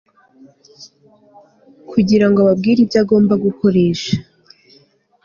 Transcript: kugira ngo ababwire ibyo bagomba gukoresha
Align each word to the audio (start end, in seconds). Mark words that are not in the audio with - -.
kugira 1.89 2.25
ngo 2.29 2.37
ababwire 2.43 2.79
ibyo 2.83 2.99
bagomba 3.01 3.33
gukoresha 3.45 4.13